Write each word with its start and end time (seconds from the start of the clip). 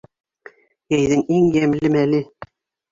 Йәйҙең 0.95 1.23
иң 1.37 1.47
йәмле 1.61 1.95
мәле. 1.99 2.27